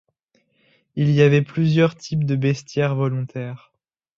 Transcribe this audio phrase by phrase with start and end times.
[0.95, 3.71] Il y avait plusieurs types de bestiaire volontaire.